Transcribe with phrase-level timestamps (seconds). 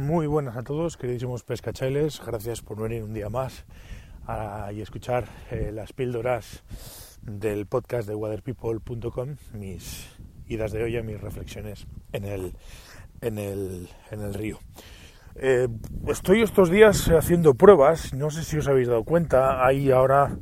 [0.00, 2.22] Muy buenas a todos, queridísimos pescachailes.
[2.24, 3.66] Gracias por venir un día más
[4.72, 6.64] y escuchar eh, las píldoras
[7.20, 10.08] del podcast de waterpeople.com, mis
[10.46, 12.54] idas de olla, mis reflexiones en el,
[13.20, 14.58] en el, en el río.
[15.34, 15.68] Eh,
[16.08, 20.34] estoy estos días haciendo pruebas, no sé si os habéis dado cuenta, hay ahora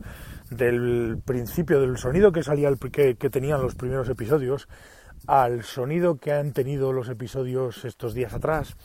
[0.50, 4.68] del principio del sonido que salía que, que tenían los primeros episodios
[5.26, 8.76] al sonido que han tenido los episodios estos días atrás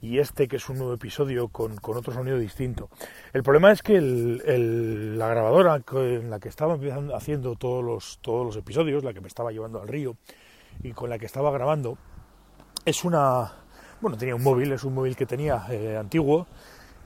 [0.00, 2.88] y este que es un nuevo episodio con, otro sonido distinto.
[3.32, 6.78] El problema es que la grabadora en la que estaba
[7.14, 10.16] haciendo todos los, todos los episodios, la que me estaba llevando al río
[10.82, 11.98] y con la que estaba grabando,
[12.84, 13.52] es una...
[14.00, 16.46] Bueno, tenía un móvil, es un móvil que tenía eh, antiguo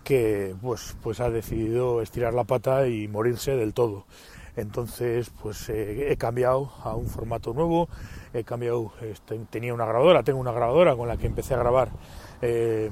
[0.05, 4.05] que pues, pues ha decidido estirar la pata y morirse del todo.
[4.55, 7.89] Entonces, pues eh, he cambiado a un formato nuevo,
[8.35, 11.89] he cambiado, este, tenía una grabadora, tengo una grabadora con la que empecé a grabar
[12.43, 12.91] eh,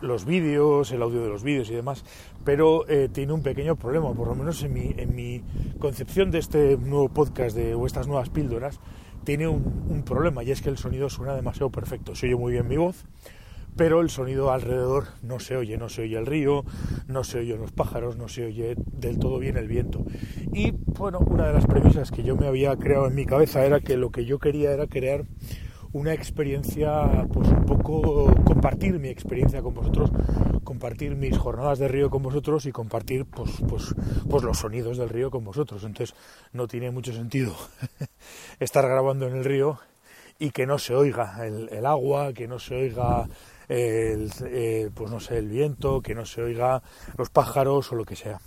[0.00, 2.04] los vídeos, el audio de los vídeos y demás,
[2.44, 5.42] pero eh, tiene un pequeño problema, por lo menos en mi, en mi
[5.80, 8.78] concepción de este nuevo podcast de, o estas nuevas píldoras,
[9.24, 12.14] tiene un, un problema y es que el sonido suena demasiado perfecto.
[12.14, 13.04] Se oye muy bien mi voz,
[13.76, 16.64] pero el sonido alrededor no se oye, no se oye el río,
[17.08, 20.04] no se oyen los pájaros, no se oye del todo bien el viento.
[20.52, 23.80] Y bueno, una de las premisas que yo me había creado en mi cabeza era
[23.80, 25.24] que lo que yo quería era crear
[25.94, 30.10] una experiencia, pues un poco compartir mi experiencia con vosotros,
[30.64, 33.94] compartir mis jornadas de río con vosotros y compartir pues, pues,
[34.28, 35.84] pues los sonidos del río con vosotros.
[35.84, 36.16] Entonces
[36.52, 37.54] no tiene mucho sentido
[38.58, 39.78] estar grabando en el río
[40.40, 43.28] y que no se oiga el, el agua, que no se oiga
[43.68, 46.82] el, eh, pues no sé, el viento, que no se oiga
[47.16, 48.40] los pájaros o lo que sea.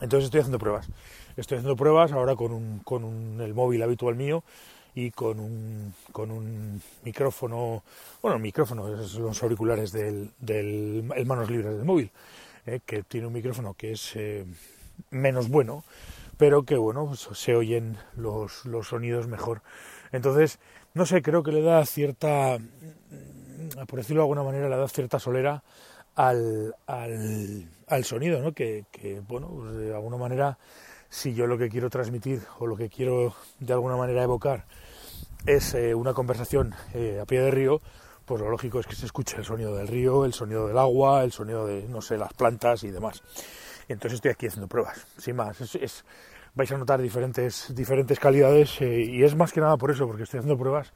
[0.00, 0.88] Entonces estoy haciendo pruebas.
[1.36, 4.42] Estoy haciendo pruebas ahora con, un, con un, el móvil habitual mío
[4.94, 7.82] y con un, con un micrófono,
[8.22, 12.10] bueno, micrófono, son los auriculares del, del el manos libres del móvil,
[12.66, 14.44] eh, que tiene un micrófono que es eh,
[15.10, 15.84] menos bueno,
[16.36, 19.62] pero que bueno, pues, se oyen los, los sonidos mejor.
[20.12, 20.58] Entonces,
[20.94, 22.58] no sé, creo que le da cierta
[23.86, 25.62] por decirlo de alguna manera, le da cierta solera
[26.14, 28.52] al, al, sonido, ¿no?
[28.52, 28.84] Que,
[29.26, 30.58] bueno, pues de alguna manera,
[31.08, 34.66] si yo lo que quiero transmitir o lo que quiero de alguna manera evocar
[35.46, 37.80] es eh, una conversación eh, a pie de río,
[38.26, 41.24] pues lo lógico es que se escuche el sonido del río, el sonido del agua,
[41.24, 43.22] el sonido de, no sé, las plantas y demás.
[43.88, 45.58] entonces estoy aquí haciendo pruebas, sin más.
[46.52, 50.24] Vais a notar diferentes, diferentes calidades eh, y es más que nada por eso, porque
[50.24, 50.92] estoy haciendo pruebas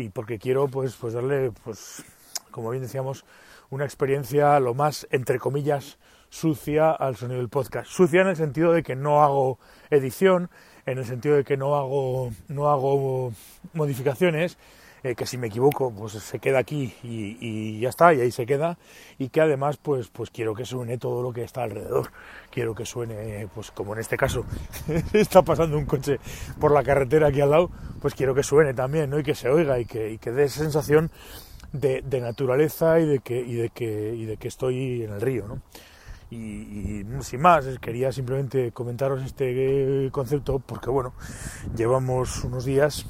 [0.00, 2.04] y porque quiero pues, pues darle, pues,
[2.50, 3.24] como bien decíamos,
[3.70, 7.90] una experiencia lo más, entre comillas, sucia al sonido del podcast.
[7.90, 9.58] Sucia en el sentido de que no hago
[9.90, 10.50] edición,
[10.86, 13.32] en el sentido de que no hago, no hago
[13.74, 14.58] modificaciones,
[15.02, 18.46] eh, que si me equivoco, pues se queda aquí y, ya está, y ahí se
[18.46, 18.78] queda,
[19.18, 22.10] y que además, pues, pues quiero que suene todo lo que está alrededor.
[22.50, 24.44] Quiero que suene, pues como en este caso,
[25.12, 26.18] está pasando un coche
[26.58, 29.18] por la carretera aquí al lado, pues quiero que suene también, ¿no?
[29.18, 31.10] Y que se oiga y que, y que dé sensación
[31.72, 35.46] de, naturaleza y de que, y de que, y de que estoy en el río,
[35.46, 35.62] ¿no?
[36.30, 41.12] Y, sin más, quería simplemente comentaros este concepto porque, bueno,
[41.76, 43.04] llevamos unos días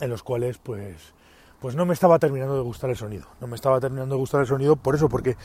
[0.00, 1.14] en los cuales pues
[1.60, 3.26] pues no me estaba terminando de gustar el sonido.
[3.40, 5.36] No me estaba terminando de gustar el sonido por eso, porque,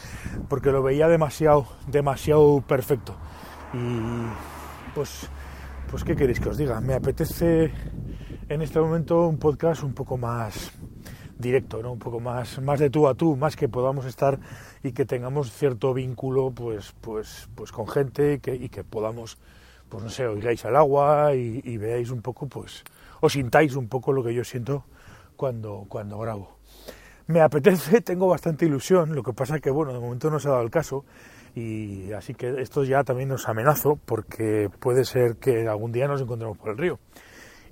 [0.47, 3.15] porque lo veía demasiado, demasiado perfecto.
[3.73, 4.27] Y
[4.93, 5.27] pues,
[5.89, 6.79] pues, ¿qué queréis que os diga?
[6.81, 7.71] Me apetece
[8.47, 10.71] en este momento un podcast un poco más
[11.37, 11.91] directo, ¿no?
[11.91, 14.39] Un poco más, más de tú a tú, más que podamos estar
[14.83, 19.39] y que tengamos cierto vínculo, pues, pues, pues con gente que, y que podamos,
[19.93, 22.83] pues no sé, oigáis al agua y, veáis un poco, pues,
[23.21, 24.85] o sintáis un poco lo que yo siento
[25.35, 26.57] cuando, cuando grabo.
[27.27, 30.47] Me apetece, tengo bastante ilusión, lo que pasa es que, bueno, de momento no se
[30.47, 31.05] ha dado el caso
[31.53, 36.21] y así que esto ya también nos amenazo porque puede ser que algún día nos
[36.21, 36.99] encontremos por el río.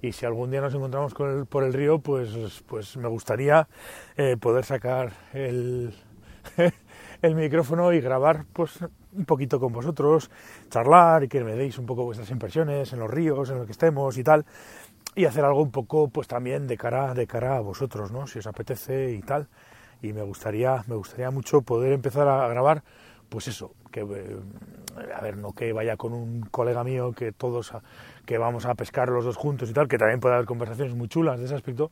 [0.04, 3.68] Y si algún día nos encontramos por el río, pues, pues me gustaría
[4.16, 5.96] eh, poder sacar el,
[7.24, 8.80] el micrófono y grabar pues
[9.14, 10.30] un poquito con vosotros,
[10.70, 13.72] charlar y que me deis un poco vuestras impresiones en los ríos, en lo que
[13.72, 14.46] estemos y tal
[15.16, 18.40] y hacer algo un poco pues también de cara de cara a vosotros no si
[18.40, 19.48] os apetece y tal.
[20.02, 22.84] Y me gustaría me gustaría mucho poder empezar a grabar
[23.30, 24.38] pues eso que eh,
[25.16, 27.74] a ver no que vaya con un colega mío que todos
[28.26, 31.08] que vamos a pescar los dos juntos y tal que también puede haber conversaciones muy
[31.08, 31.92] chulas de ese aspecto.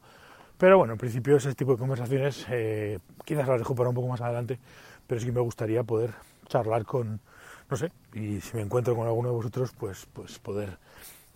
[0.57, 4.07] Pero bueno en principio ese tipo de conversaciones eh, quizás las dejo para un poco
[4.07, 4.59] más adelante
[5.07, 6.11] pero sí que me gustaría poder
[6.49, 7.21] charlar con
[7.69, 10.77] no sé y si me encuentro con alguno de vosotros pues pues poder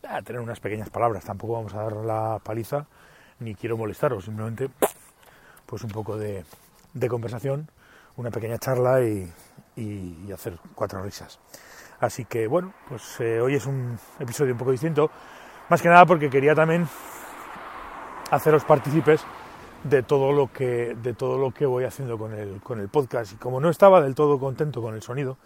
[0.07, 2.85] a tener unas pequeñas palabras, tampoco vamos a dar la paliza,
[3.39, 4.69] ni quiero molestaros, simplemente
[5.65, 6.43] pues un poco de,
[7.07, 7.69] conversación,
[8.17, 9.31] una pequeña charla y,
[9.75, 11.39] y hacer cuatro risas.
[11.99, 15.09] Así que bueno, pues eh, hoy es un episodio un poco distinto,
[15.69, 16.87] más que nada porque quería también
[18.29, 19.21] haceros partícipes
[19.83, 23.33] de todo lo que de todo lo que voy haciendo con el con el podcast
[23.33, 25.37] y como no estaba del todo contento con el sonido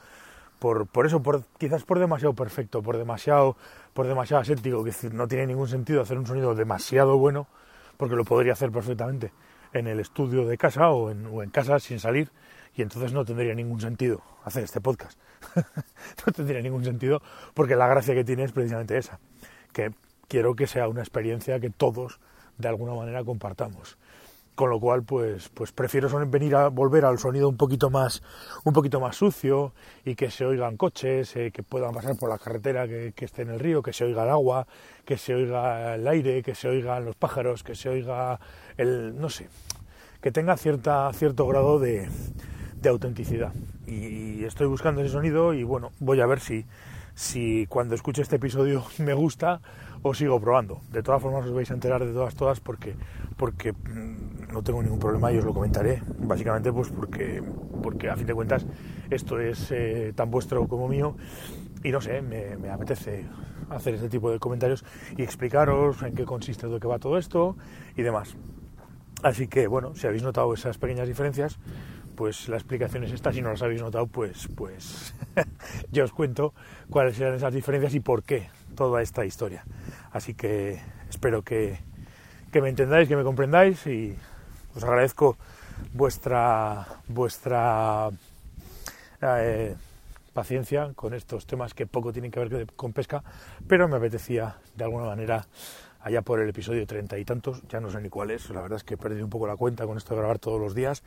[0.59, 3.57] por, por eso por, quizás por demasiado perfecto por demasiado
[3.93, 7.47] por demasiado aséptico que decir, no tiene ningún sentido hacer un sonido demasiado bueno
[7.97, 9.31] porque lo podría hacer perfectamente
[9.73, 12.29] en el estudio de casa o en, o en casa sin salir
[12.75, 15.19] y entonces no tendría ningún sentido hacer este podcast.
[16.25, 17.21] no tendría ningún sentido
[17.55, 19.19] porque la gracia que tiene es precisamente esa,
[19.73, 19.93] que
[20.27, 22.19] quiero que sea una experiencia que todos
[22.57, 23.97] de alguna manera compartamos.
[24.57, 28.23] Con lo cual, pues, pues prefiero venir a volver al sonido un poquito más,
[28.63, 29.71] un poquito más sucio
[30.03, 33.43] y que se oigan coches, eh, que puedan pasar por la carretera que, que esté
[33.43, 34.65] en el río, que se oiga el agua,
[35.05, 38.39] que se oiga el aire, que se oigan los pájaros, que se oiga
[38.77, 39.47] el, no sé,
[40.21, 42.09] que tenga cierta, cierto grado de,
[42.81, 43.53] de autenticidad.
[43.85, 46.65] Y estoy buscando ese sonido y bueno, voy a ver si,
[47.13, 49.61] si cuando escuche este episodio me gusta
[50.01, 50.81] o sigo probando.
[50.91, 52.95] De todas formas os vais a enterar de todas todas porque,
[53.37, 56.01] porque mm, no tengo ningún problema y os lo comentaré.
[56.19, 57.43] Básicamente pues porque,
[57.81, 58.65] porque a fin de cuentas
[59.09, 61.15] esto es eh, tan vuestro como mío
[61.83, 63.25] y no sé, me, apetece
[63.69, 64.83] hacer este tipo de comentarios
[65.15, 67.55] y explicaros en qué consiste de qué va todo esto
[67.95, 68.35] y demás.
[69.23, 71.59] Así que bueno, si habéis notado esas pequeñas diferencias,
[72.15, 73.31] pues la explicación es esta.
[73.31, 75.13] Si no las habéis notado, pues, pues
[75.91, 76.53] yo os cuento
[76.89, 79.65] cuáles serán esas diferencias y por qué toda esta historia.
[80.11, 80.79] Así que
[81.09, 81.79] espero que,
[82.57, 84.17] que me entendáis, que me comprendáis y
[84.73, 85.37] os agradezco
[85.93, 88.09] vuestra vuestra
[89.21, 89.75] eh,
[90.33, 93.23] paciencia con estos temas que poco tienen que ver con pesca,
[93.67, 95.45] pero me apetecía de alguna manera
[96.01, 98.77] allá por el episodio treinta y tantos, ya no sé ni cuál es, la verdad
[98.77, 101.03] es que he perdido un poco la cuenta con esto de grabar todos los días,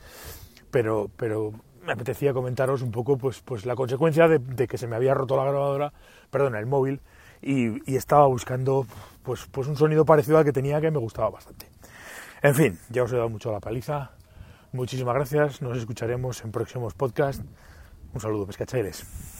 [0.71, 1.51] pero, pero
[1.85, 5.35] me apetecía comentaros un poco pues, pues la consecuencia de, que se me había roto
[5.35, 5.91] la grabadora,
[6.29, 7.01] perdón, el móvil,
[7.41, 8.85] y, estaba buscando
[9.23, 11.67] pues, pues un sonido parecido al que tenía que me gustaba bastante.
[12.41, 14.11] En fin, ya os he dado mucho la paliza.
[14.71, 17.43] Muchísimas gracias, nos escucharemos en próximos podcasts.
[18.13, 19.31] Un saludo, pescachailes.